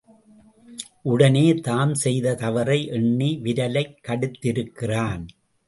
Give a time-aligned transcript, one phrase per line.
[1.01, 5.27] உடனே தாம் செய்த தவறை எண்ணி விரலைக் கடித்திருக்கிறான்.